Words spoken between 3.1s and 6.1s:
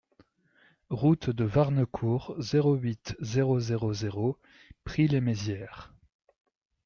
zéro zéro zéro Prix-lès-Mézières